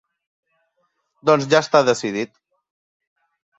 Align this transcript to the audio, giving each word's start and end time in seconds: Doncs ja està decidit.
Doncs 1.31 1.47
ja 1.53 1.63
està 1.67 1.83
decidit. 1.91 2.35